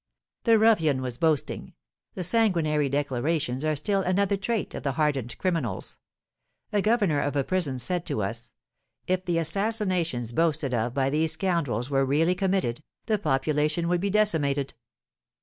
The 0.45 0.57
ruffian 0.57 1.03
was 1.03 1.19
boasting. 1.19 1.73
The 2.15 2.23
sanguinary 2.23 2.89
declarations 2.89 3.63
are 3.63 3.75
still 3.75 4.01
another 4.01 4.35
trait 4.35 4.73
of 4.73 4.81
the 4.81 4.93
hardened 4.93 5.37
criminals. 5.37 5.99
A 6.73 6.81
governor 6.81 7.19
of 7.21 7.35
a 7.35 7.43
prison 7.43 7.77
said 7.77 8.03
to 8.07 8.23
us, 8.23 8.51
"If 9.05 9.25
the 9.25 9.37
assassinations 9.37 10.31
boasted 10.31 10.73
of 10.73 10.95
by 10.95 11.11
these 11.11 11.33
scoundrels 11.33 11.91
were 11.91 12.03
really 12.03 12.33
committed, 12.33 12.81
the 13.05 13.19
population 13.19 13.87
would 13.89 14.01
be 14.01 14.09
decimated." 14.09 14.73